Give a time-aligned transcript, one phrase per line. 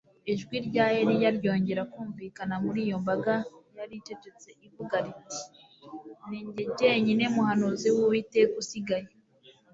[0.33, 3.33] ijwi rya Eliya ryongeye kumvikanira muri iyo mbaga
[3.77, 5.39] yari icecetse ivuga riti
[6.29, 9.07] Ni jye jyenyine muhanuzi wUwiteka usigaye